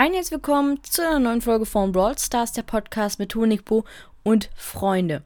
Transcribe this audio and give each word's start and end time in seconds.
Und 0.00 0.14
herzlich 0.14 0.30
willkommen 0.30 0.80
zu 0.84 1.02
einer 1.02 1.18
neuen 1.18 1.42
Folge 1.42 1.66
von 1.66 1.90
Brawl 1.90 2.16
Stars, 2.16 2.52
der 2.52 2.62
Podcast 2.62 3.18
mit 3.18 3.34
Honigbo 3.34 3.84
und 4.22 4.48
Freunde. 4.54 5.24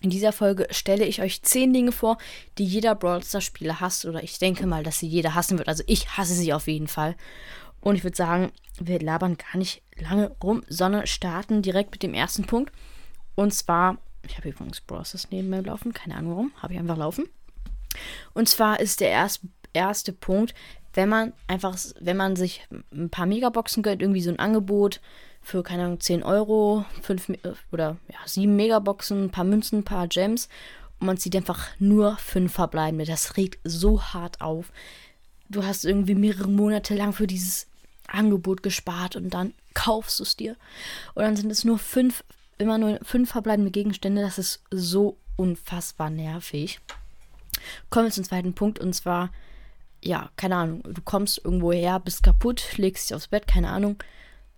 In 0.00 0.08
dieser 0.08 0.32
Folge 0.32 0.66
stelle 0.70 1.04
ich 1.04 1.20
euch 1.20 1.42
10 1.42 1.74
Dinge 1.74 1.92
vor, 1.92 2.16
die 2.56 2.64
jeder 2.64 2.94
Brawl 2.94 3.22
Stars 3.22 3.44
Spieler 3.44 3.78
hasst 3.78 4.06
oder 4.06 4.22
ich 4.22 4.38
denke 4.38 4.66
mal, 4.66 4.82
dass 4.82 5.00
sie 5.00 5.06
jeder 5.06 5.34
hassen 5.34 5.58
wird. 5.58 5.68
Also 5.68 5.84
ich 5.86 6.16
hasse 6.16 6.32
sie 6.32 6.54
auf 6.54 6.66
jeden 6.66 6.88
Fall. 6.88 7.14
Und 7.82 7.94
ich 7.94 8.02
würde 8.02 8.16
sagen, 8.16 8.52
wir 8.78 9.00
labern 9.00 9.36
gar 9.36 9.58
nicht 9.58 9.82
lange 9.98 10.34
rum, 10.42 10.62
sondern 10.66 11.06
starten 11.06 11.60
direkt 11.60 11.90
mit 11.90 12.02
dem 12.02 12.14
ersten 12.14 12.46
Punkt. 12.46 12.72
Und 13.34 13.52
zwar, 13.52 13.98
ich 14.26 14.38
habe 14.38 14.48
übrigens 14.48 14.80
Brawl 14.80 15.04
Stars 15.04 15.28
neben 15.30 15.50
mir 15.50 15.60
laufen, 15.60 15.92
keine 15.92 16.14
Ahnung 16.14 16.30
warum, 16.30 16.52
habe 16.56 16.72
ich 16.72 16.78
einfach 16.78 16.96
laufen. 16.96 17.28
Und 18.32 18.48
zwar 18.48 18.80
ist 18.80 19.00
der 19.00 19.10
erste, 19.10 19.46
erste 19.74 20.14
Punkt, 20.14 20.54
wenn 20.94 21.08
man 21.08 21.32
einfach, 21.46 21.76
wenn 22.00 22.16
man 22.16 22.36
sich 22.36 22.66
ein 22.92 23.10
paar 23.10 23.26
Megaboxen 23.26 23.82
gönnt, 23.82 24.02
irgendwie 24.02 24.22
so 24.22 24.30
ein 24.30 24.38
Angebot 24.38 25.00
für, 25.42 25.62
keine 25.62 25.84
Ahnung, 25.84 26.00
10 26.00 26.22
Euro, 26.22 26.84
5 27.02 27.32
oder 27.72 27.96
ja, 28.08 28.18
7 28.24 28.54
Megaboxen, 28.54 29.24
ein 29.24 29.30
paar 29.30 29.44
Münzen, 29.44 29.80
ein 29.80 29.84
paar 29.84 30.08
Gems 30.08 30.48
und 30.98 31.06
man 31.06 31.16
zieht 31.16 31.36
einfach 31.36 31.68
nur 31.78 32.16
5 32.16 32.52
verbleibende. 32.52 33.06
Das 33.06 33.36
regt 33.36 33.58
so 33.64 34.02
hart 34.02 34.40
auf. 34.40 34.72
Du 35.48 35.64
hast 35.64 35.84
irgendwie 35.84 36.14
mehrere 36.14 36.48
Monate 36.48 36.94
lang 36.94 37.12
für 37.12 37.26
dieses 37.26 37.66
Angebot 38.06 38.62
gespart 38.62 39.16
und 39.16 39.30
dann 39.30 39.54
kaufst 39.74 40.18
du 40.18 40.24
es 40.24 40.36
dir. 40.36 40.56
Und 41.14 41.22
dann 41.22 41.36
sind 41.36 41.50
es 41.50 41.64
nur 41.64 41.78
5, 41.78 42.24
immer 42.58 42.78
nur 42.78 42.98
5 43.02 43.30
verbleibende 43.30 43.70
Gegenstände. 43.70 44.22
Das 44.22 44.38
ist 44.38 44.62
so 44.70 45.16
unfassbar 45.36 46.10
nervig. 46.10 46.80
Kommen 47.88 48.06
wir 48.06 48.12
zum 48.12 48.24
zweiten 48.24 48.54
Punkt 48.54 48.78
und 48.78 48.92
zwar 48.92 49.30
ja, 50.02 50.30
keine 50.36 50.56
Ahnung, 50.56 50.82
du 50.82 51.02
kommst 51.02 51.44
irgendwo 51.44 51.72
her, 51.72 52.00
bist 52.00 52.22
kaputt, 52.22 52.76
legst 52.76 53.10
dich 53.10 53.14
aufs 53.14 53.28
Bett, 53.28 53.46
keine 53.46 53.70
Ahnung, 53.70 53.96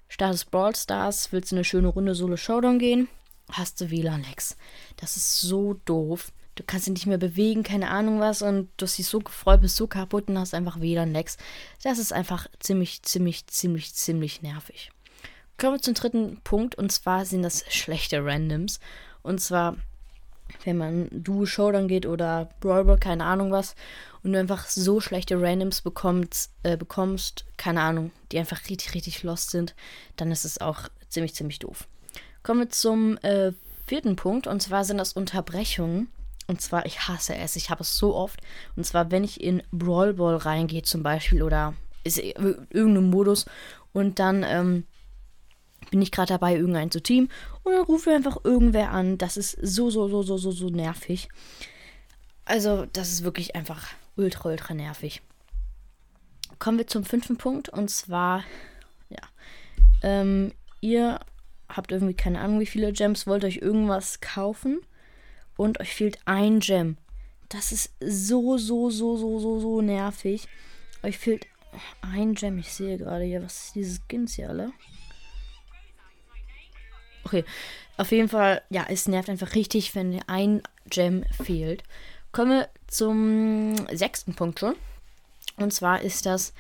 startest 0.09 0.51
Brawl 0.51 0.75
Stars, 0.77 1.33
willst 1.33 1.53
eine 1.53 1.65
schöne 1.65 1.89
Runde 1.89 2.15
Solo 2.15 2.37
Showdown 2.37 2.79
gehen, 2.79 3.09
hast 3.51 3.81
du 3.81 3.91
WLAN-Lex. 3.91 4.57
Das 4.97 5.17
ist 5.17 5.41
so 5.41 5.75
doof. 5.85 6.33
Du 6.55 6.65
kannst 6.65 6.87
dich 6.87 6.93
nicht 6.93 7.07
mehr 7.07 7.19
bewegen, 7.19 7.63
keine 7.63 7.89
Ahnung 7.89 8.21
was, 8.21 8.43
und 8.43 8.69
du 8.77 8.85
hast 8.85 8.99
dich 8.99 9.07
so 9.07 9.21
gefreut, 9.21 9.63
bist 9.63 9.77
so 9.77 9.87
kaputt 9.87 10.29
und 10.29 10.39
hast 10.39 10.55
einfach 10.55 10.81
WLAN-Lex. 10.81 11.39
Das 11.83 11.99
ist 11.99 12.13
einfach 12.13 12.47
ziemlich, 12.61 13.03
ziemlich, 13.03 13.47
ziemlich, 13.47 13.95
ziemlich 13.95 14.43
nervig. 14.43 14.91
Kommen 15.57 15.77
wir 15.77 15.83
zum 15.83 15.95
dritten 15.95 16.41
Punkt, 16.45 16.75
und 16.75 16.93
zwar 16.93 17.25
sind 17.25 17.43
das 17.43 17.65
schlechte 17.73 18.25
Randoms. 18.25 18.81
Und 19.23 19.41
zwar 19.41 19.77
wenn 20.65 20.77
man 20.77 21.09
Duo 21.11 21.47
Showdown 21.47 21.89
geht 21.89 22.07
oder 22.07 22.49
Brawl 22.61 22.99
keine 22.99 23.25
Ahnung 23.25 23.51
was, 23.51 23.75
und 24.23 24.33
du 24.33 24.39
einfach 24.39 24.67
so 24.69 25.01
schlechte 25.01 25.41
Randoms 25.41 25.81
bekommst, 25.81 26.53
äh, 26.63 26.77
bekommst, 26.77 27.45
keine 27.57 27.81
Ahnung, 27.81 28.13
die 28.31 28.39
einfach 28.39 28.61
richtig, 28.69 28.95
richtig 28.95 29.23
lost 29.23 29.51
sind, 29.51 29.75
dann 30.17 30.31
ist 30.31 30.45
es 30.45 30.61
auch 30.61 30.89
ziemlich, 31.09 31.35
ziemlich 31.35 31.59
doof. 31.59 31.89
Kommen 32.43 32.61
wir 32.61 32.71
zum 32.71 33.19
äh, 33.19 33.53
vierten 33.87 34.17
Punkt, 34.17 34.47
und 34.47 34.63
zwar 34.63 34.85
sind 34.85 34.99
das 34.99 35.13
Unterbrechungen. 35.13 36.09
Und 36.49 36.61
zwar, 36.61 36.87
ich 36.87 37.09
hasse 37.09 37.37
es, 37.37 37.57
ich 37.57 37.71
habe 37.71 37.83
es 37.83 37.97
so 37.97 38.15
oft. 38.15 38.41
Und 38.77 38.85
zwar, 38.85 39.11
wenn 39.11 39.25
ich 39.25 39.41
in 39.41 39.63
Brawl 39.71 40.15
Ball 40.15 40.37
reingehe 40.37 40.83
zum 40.83 41.03
Beispiel 41.03 41.43
oder 41.43 41.75
ist 42.05 42.19
irgendein 42.19 43.11
Modus 43.11 43.47
und 43.93 44.19
dann 44.19 44.45
ähm, 44.47 44.85
bin 45.91 46.03
ich 46.03 46.13
gerade 46.13 46.29
dabei, 46.29 46.57
irgendein 46.57 46.91
zu 46.91 47.03
Team 47.03 47.29
und 47.63 47.73
dann 47.73 47.83
rufe 47.83 48.11
einfach 48.11 48.39
irgendwer 48.45 48.91
an. 48.91 49.19
Das 49.19 49.37
ist 49.37 49.57
so, 49.61 49.91
so, 49.91 50.09
so, 50.09 50.23
so, 50.23 50.37
so, 50.39 50.51
so 50.51 50.69
nervig. 50.69 51.29
Also, 52.45 52.87
das 52.93 53.11
ist 53.11 53.25
wirklich 53.25 53.55
einfach 53.55 53.87
ultra, 54.17 54.51
ultra 54.51 54.75
nervig. 54.75 55.23
Kommen 56.59 56.79
wir 56.79 56.87
zum 56.87 57.05
fünften 57.05 57.37
Punkt 57.37 57.69
und 57.69 57.91
zwar, 57.91 58.45
ja, 59.09 59.23
ähm, 60.03 60.53
ihr 60.81 61.21
habt 61.69 61.93
irgendwie 61.93 62.15
keine 62.15 62.41
Ahnung, 62.41 62.61
wie 62.61 62.67
viele 62.67 62.93
Gems, 62.93 63.27
wollt 63.27 63.45
euch 63.45 63.57
irgendwas 63.59 64.21
kaufen 64.21 64.81
und 65.57 65.81
euch 65.81 65.95
fehlt 65.95 66.19
ein 66.25 66.61
Gem. 66.61 66.97
Das 67.49 67.73
ist 67.73 67.93
so, 68.01 68.57
so, 68.59 68.91
so, 68.91 69.17
so, 69.17 69.39
so, 69.39 69.61
so 69.61 69.83
nervig. 69.83 70.49
Euch 71.03 71.19
fehlt 71.19 71.47
ein 72.01 72.35
Gem. 72.35 72.59
Ich 72.59 72.73
sehe 72.73 72.99
gerade 72.99 73.25
hier, 73.25 73.43
was 73.43 73.67
ist 73.67 73.75
diese 73.75 74.01
Skins 74.01 74.35
hier 74.35 74.49
alle? 74.49 74.73
Okay, 77.33 77.47
auf 77.97 78.13
jeden 78.13 78.29
Fall, 78.29 78.61
ja, 78.69 78.85
es 78.91 79.09
nervt 79.09 79.31
einfach 79.31 79.55
richtig, 79.55 79.95
wenn 79.95 80.21
ein 80.27 80.63
Gem 80.91 81.25
fehlt. 81.43 81.83
Kommen 82.31 82.51
wir 82.51 82.69
zum 82.89 83.75
sechsten 83.91 84.35
Punkt 84.35 84.61
schon. 84.61 84.75
Und 85.57 85.73
zwar 85.73 86.03
ist 86.03 86.27
das 86.27 86.53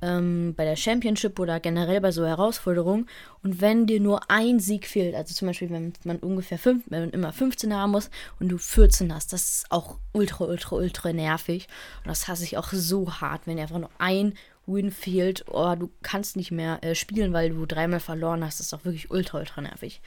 ähm, 0.00 0.54
bei 0.56 0.64
der 0.64 0.76
Championship 0.76 1.38
oder 1.38 1.60
generell 1.60 2.00
bei 2.00 2.10
so 2.10 2.24
Herausforderungen. 2.24 3.06
Und 3.42 3.60
wenn 3.60 3.86
dir 3.86 4.00
nur 4.00 4.30
ein 4.30 4.60
Sieg 4.60 4.86
fehlt, 4.86 5.14
also 5.14 5.34
zum 5.34 5.48
Beispiel, 5.48 5.68
wenn 5.68 5.92
man 6.04 6.20
ungefähr 6.20 6.58
fünf, 6.58 6.84
wenn 6.86 7.00
man 7.00 7.10
immer 7.10 7.34
15 7.34 7.74
haben 7.74 7.90
muss 7.90 8.08
und 8.40 8.48
du 8.48 8.56
14 8.56 9.14
hast, 9.14 9.34
das 9.34 9.42
ist 9.42 9.66
auch 9.70 9.98
ultra, 10.12 10.44
ultra, 10.44 10.76
ultra 10.76 11.12
nervig. 11.12 11.68
Und 11.98 12.08
das 12.08 12.28
hasse 12.28 12.44
ich 12.44 12.56
auch 12.56 12.72
so 12.72 13.20
hart, 13.20 13.46
wenn 13.46 13.58
einfach 13.58 13.78
nur 13.78 13.90
ein 13.98 14.32
Winfield, 14.66 15.44
oh, 15.48 15.74
du 15.74 15.90
kannst 16.02 16.36
nicht 16.36 16.50
mehr 16.50 16.82
äh, 16.82 16.94
spielen, 16.94 17.32
weil 17.32 17.50
du 17.50 17.66
dreimal 17.66 18.00
verloren 18.00 18.44
hast. 18.44 18.60
Das 18.60 18.66
ist 18.66 18.74
auch 18.74 18.84
wirklich 18.84 19.10
ultra, 19.10 19.38
ultra 19.38 19.60
nervig. 19.60 20.00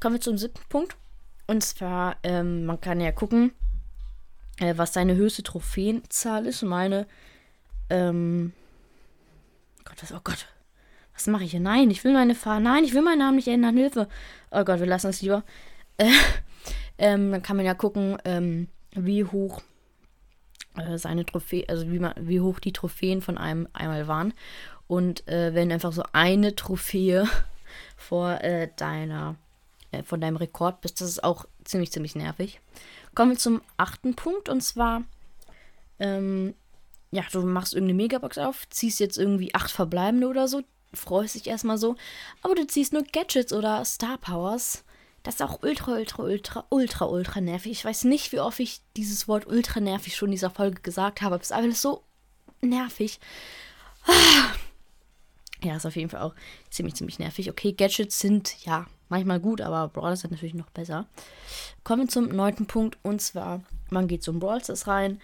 Kommen 0.00 0.16
wir 0.16 0.20
zum 0.20 0.38
siebten 0.38 0.62
Punkt. 0.68 0.96
Und 1.46 1.62
zwar, 1.62 2.16
ähm, 2.22 2.64
man 2.64 2.80
kann 2.80 3.00
ja 3.00 3.12
gucken, 3.12 3.52
äh, 4.58 4.74
was 4.76 4.92
deine 4.92 5.14
höchste 5.14 5.42
Trophäenzahl 5.42 6.46
ist. 6.46 6.62
Meine, 6.62 7.06
ähm, 7.90 8.52
Gott, 9.84 9.96
was, 10.02 10.12
oh 10.12 10.20
Gott, 10.22 10.46
was 11.14 11.26
mache 11.26 11.44
ich 11.44 11.50
hier? 11.50 11.60
Nein, 11.60 11.90
ich 11.90 12.04
will 12.04 12.12
meine 12.12 12.34
Fahrer, 12.34 12.60
nein, 12.60 12.84
ich 12.84 12.94
will 12.94 13.02
meinen 13.02 13.18
Namen 13.18 13.36
nicht 13.36 13.48
ändern, 13.48 13.76
Hilfe. 13.76 14.08
Oh 14.50 14.64
Gott, 14.64 14.80
wir 14.80 14.86
lassen 14.86 15.08
es 15.08 15.22
lieber. 15.22 15.44
Äh, 15.98 16.10
ähm, 16.98 17.32
dann 17.32 17.42
kann 17.42 17.56
man 17.56 17.66
ja 17.66 17.74
gucken, 17.74 18.18
ähm, 18.24 18.68
wie 18.92 19.24
hoch 19.24 19.62
äh, 20.76 20.98
seine 20.98 21.26
Trophäe, 21.26 21.68
also 21.68 21.90
wie, 21.90 21.98
man, 21.98 22.14
wie 22.16 22.40
hoch 22.40 22.60
die 22.60 22.72
Trophäen 22.72 23.20
von 23.20 23.38
einem 23.38 23.68
einmal 23.72 24.08
waren. 24.08 24.34
Und 24.86 25.26
äh, 25.28 25.54
wenn 25.54 25.72
einfach 25.72 25.92
so 25.92 26.02
eine 26.12 26.54
Trophäe 26.54 27.28
vor 27.96 28.40
äh, 28.42 28.68
deiner, 28.76 29.36
äh, 29.90 30.02
von 30.02 30.20
deinem 30.20 30.36
Rekord 30.36 30.80
bist, 30.80 31.00
das 31.00 31.08
ist 31.08 31.24
auch 31.24 31.46
ziemlich, 31.64 31.92
ziemlich 31.92 32.14
nervig. 32.14 32.60
Kommen 33.14 33.32
wir 33.32 33.38
zum 33.38 33.62
achten 33.76 34.14
Punkt 34.14 34.48
und 34.48 34.62
zwar, 34.62 35.02
ähm, 35.98 36.54
ja, 37.10 37.22
du 37.30 37.42
machst 37.42 37.74
irgendeine 37.74 38.02
Megabox 38.02 38.38
auf, 38.38 38.68
ziehst 38.70 39.00
jetzt 39.00 39.18
irgendwie 39.18 39.54
acht 39.54 39.70
verbleibende 39.70 40.26
oder 40.26 40.48
so, 40.48 40.62
freust 40.94 41.34
dich 41.34 41.46
erstmal 41.46 41.78
so, 41.78 41.96
aber 42.42 42.54
du 42.54 42.66
ziehst 42.66 42.92
nur 42.92 43.02
Gadgets 43.02 43.52
oder 43.52 43.84
Star 43.84 44.18
Powers 44.18 44.84
das 45.22 45.34
ist 45.36 45.42
auch 45.42 45.62
ultra, 45.62 45.92
ultra, 45.92 46.22
ultra, 46.22 46.64
ultra, 46.70 47.04
ultra 47.06 47.40
nervig. 47.40 47.72
Ich 47.72 47.84
weiß 47.84 48.04
nicht, 48.04 48.32
wie 48.32 48.40
oft 48.40 48.58
ich 48.60 48.80
dieses 48.96 49.28
Wort 49.28 49.46
ultra 49.46 49.80
nervig 49.80 50.16
schon 50.16 50.28
in 50.28 50.32
dieser 50.32 50.50
Folge 50.50 50.80
gesagt 50.82 51.22
habe. 51.22 51.36
Es 51.36 51.42
ist 51.42 51.52
einfach 51.52 51.76
so 51.76 52.02
nervig. 52.60 53.20
Ja, 55.62 55.76
ist 55.76 55.86
auf 55.86 55.94
jeden 55.94 56.10
Fall 56.10 56.22
auch 56.22 56.34
ziemlich, 56.70 56.96
ziemlich 56.96 57.20
nervig. 57.20 57.48
Okay, 57.48 57.72
Gadgets 57.72 58.18
sind 58.18 58.64
ja 58.64 58.86
manchmal 59.08 59.38
gut, 59.38 59.60
aber 59.60 59.88
Brawler 59.88 60.16
sind 60.16 60.32
natürlich 60.32 60.54
noch 60.54 60.70
besser. 60.70 61.06
Kommen 61.84 62.02
wir 62.02 62.08
zum 62.08 62.28
neunten 62.28 62.66
Punkt 62.66 62.98
und 63.02 63.22
zwar, 63.22 63.62
man 63.90 64.08
geht 64.08 64.24
zum 64.24 64.40
Brawl 64.40 64.62
Stars 64.62 64.88
rein, 64.88 65.20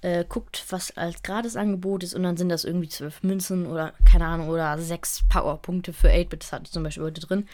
äh, 0.00 0.24
guckt, 0.28 0.64
was 0.70 0.96
als 0.96 1.22
Gratisangebot 1.22 2.02
ist 2.02 2.14
und 2.14 2.24
dann 2.24 2.36
sind 2.36 2.48
das 2.48 2.64
irgendwie 2.64 2.88
zwölf 2.88 3.22
Münzen 3.22 3.66
oder 3.66 3.92
keine 4.04 4.26
Ahnung 4.26 4.48
oder 4.48 4.76
sechs 4.78 5.22
Powerpunkte 5.28 5.92
für 5.92 6.08
8-Bit. 6.08 6.42
Das 6.42 6.52
hatte 6.52 6.64
ich 6.64 6.72
zum 6.72 6.82
Beispiel 6.82 7.04
heute 7.04 7.20
drin. 7.20 7.48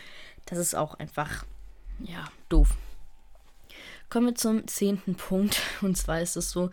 Das 0.46 0.58
ist 0.58 0.74
auch 0.74 0.94
einfach 0.94 1.44
ja, 2.04 2.24
doof. 2.48 2.76
Kommen 4.10 4.26
wir 4.26 4.34
zum 4.34 4.66
zehnten 4.66 5.14
Punkt. 5.14 5.60
Und 5.80 5.96
zwar 5.96 6.20
ist 6.20 6.36
es 6.36 6.50
so, 6.50 6.70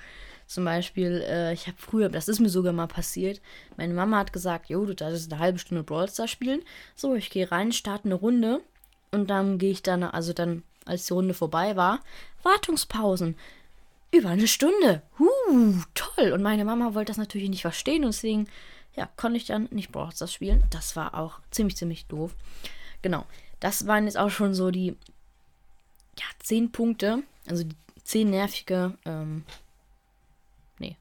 zum 0.50 0.66
Beispiel, 0.66 1.24
äh, 1.28 1.54
ich 1.54 1.68
habe 1.68 1.78
früher, 1.78 2.10
das 2.10 2.28
ist 2.28 2.40
mir 2.40 2.50
sogar 2.50 2.74
mal 2.74 2.88
passiert, 2.88 3.40
meine 3.78 3.94
Mama 3.94 4.18
hat 4.18 4.34
gesagt, 4.34 4.68
jo, 4.68 4.84
du 4.84 4.96
darfst 4.96 5.32
eine 5.32 5.40
halbe 5.40 5.60
Stunde 5.60 5.84
Brawl 5.84 6.10
Stars 6.10 6.32
spielen. 6.32 6.64
So, 6.96 7.14
ich 7.14 7.30
gehe 7.30 7.52
rein, 7.52 7.72
starte 7.72 8.06
eine 8.06 8.16
Runde 8.16 8.62
und 9.12 9.30
dann 9.30 9.60
gehe 9.60 9.72
ich 9.72 9.84
dann, 9.84 10.04
also 10.04 10.34
dann, 10.34 10.64
als 10.86 11.06
die 11.06 11.14
Runde 11.14 11.36
vorbei 11.36 11.76
war, 11.76 12.00
Wartungspausen. 12.42 13.36
Über 14.12 14.30
eine 14.30 14.48
Stunde. 14.48 15.04
Huh, 15.20 15.84
toll. 15.94 16.32
Und 16.32 16.42
meine 16.42 16.66
Mama 16.66 16.96
wollte 16.96 17.12
das 17.12 17.18
natürlich 17.18 17.50
nicht 17.50 17.62
verstehen 17.62 18.04
und 18.04 18.16
deswegen, 18.16 18.48
ja, 18.96 19.08
konnte 19.18 19.38
ich 19.38 19.46
dann 19.46 19.68
nicht 19.70 19.92
Brawl 19.92 20.12
Stars 20.12 20.34
spielen. 20.34 20.64
Das 20.72 20.96
war 20.96 21.14
auch 21.14 21.40
ziemlich, 21.52 21.78
ziemlich 21.78 22.08
doof. 22.08 22.34
Genau. 23.04 23.28
Das 23.60 23.86
waren 23.86 24.06
jetzt 24.06 24.18
auch 24.18 24.32
schon 24.32 24.56
so 24.56 24.72
die 24.72 24.98
ja, 26.20 26.26
zehn 26.40 26.72
Punkte, 26.72 27.24
also 27.48 27.64
zehn 28.04 28.30
nervige, 28.30 28.98
ähm, 29.06 29.46
nee, 30.78 30.98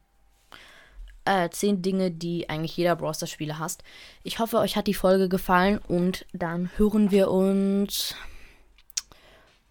äh, 1.25 1.49
zehn 1.51 1.83
Dinge, 1.83 2.11
die 2.11 2.49
eigentlich 2.49 2.77
jeder 2.77 2.97
Browser-Spieler 2.97 3.59
hasst. 3.59 3.83
Ich 4.23 4.39
hoffe, 4.39 4.59
euch 4.59 4.77
hat 4.77 4.87
die 4.87 4.95
Folge 4.95 5.29
gefallen 5.29 5.79
und 5.89 6.25
dann 6.33 6.71
hören 6.77 7.11
wir 7.11 7.31
uns, 7.31 8.15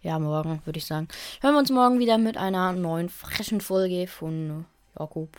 ja, 0.01 0.19
morgen, 0.19 0.61
würde 0.65 0.79
ich 0.79 0.85
sagen. 0.85 1.07
Hören 1.41 1.55
wir 1.55 1.59
uns 1.59 1.71
morgen 1.71 1.99
wieder 1.99 2.17
mit 2.17 2.37
einer 2.37 2.73
neuen, 2.73 3.09
frischen 3.09 3.61
Folge 3.61 4.07
von 4.07 4.65
Jakob, 4.99 5.37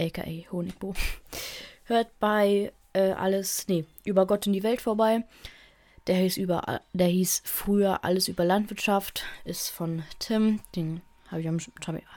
aka 0.00 0.24
Honigbo. 0.50 0.94
Hört 1.84 2.18
bei 2.20 2.72
äh, 2.92 3.12
alles, 3.12 3.66
nee, 3.68 3.84
über 4.04 4.26
Gott 4.26 4.46
in 4.46 4.52
die 4.52 4.62
Welt 4.62 4.80
vorbei. 4.80 5.24
Der 6.06 6.16
hieß 6.16 6.36
über, 6.36 6.80
der 6.92 7.06
hieß 7.06 7.42
früher 7.44 8.04
alles 8.04 8.28
über 8.28 8.44
Landwirtschaft, 8.44 9.24
ist 9.44 9.68
von 9.68 10.02
Tim, 10.18 10.60
den 10.74 11.00
habe 11.30 11.40
ich 11.40 11.68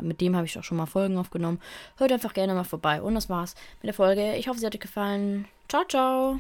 mit 0.02 0.22
dem 0.22 0.36
habe 0.36 0.46
ich 0.46 0.60
auch 0.60 0.64
schon 0.64 0.78
mal 0.78 0.86
Folgen 0.86 1.18
aufgenommen. 1.18 1.62
Hört 1.98 2.12
einfach 2.12 2.34
gerne 2.34 2.54
mal 2.54 2.66
vorbei. 2.66 3.02
Und 3.02 3.16
das 3.16 3.30
war's 3.30 3.56
mit 3.82 3.88
der 3.88 3.94
Folge. 3.94 4.36
Ich 4.36 4.50
hoffe, 4.50 4.60
sie 4.60 4.66
hat 4.66 4.76
euch 4.76 4.82
gefallen. 4.82 5.48
Ciao, 5.70 5.86
ciao. 5.86 6.40